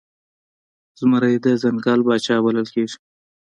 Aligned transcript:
زمری 0.99 1.35
د 1.43 1.45
ځنګل 1.61 1.99
پاچا 2.07 2.35
بلل 2.43 2.67
کیږي 2.73 2.97